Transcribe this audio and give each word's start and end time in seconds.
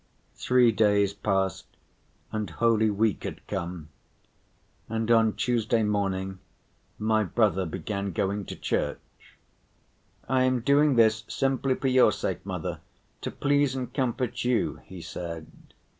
Three 0.33 0.71
days 0.71 1.13
passed 1.13 1.67
and 2.31 2.49
Holy 2.49 2.89
Week 2.89 3.23
had 3.23 3.45
come. 3.45 3.89
And 4.89 5.11
on 5.11 5.33
Tuesday 5.35 5.83
morning 5.83 6.39
my 6.97 7.23
brother 7.23 7.67
began 7.67 8.11
going 8.11 8.45
to 8.45 8.55
church. 8.55 8.99
"I 10.27 10.41
am 10.45 10.61
doing 10.61 10.95
this 10.95 11.23
simply 11.27 11.75
for 11.75 11.87
your 11.87 12.11
sake, 12.11 12.43
mother, 12.47 12.79
to 13.21 13.29
please 13.29 13.75
and 13.75 13.93
comfort 13.93 14.43
you," 14.43 14.81
he 14.87 15.01
said. 15.03 15.45